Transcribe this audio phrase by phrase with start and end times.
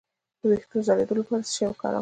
[0.39, 1.89] د ویښتو د ځلیدو لپاره باید څه شی وکاروم؟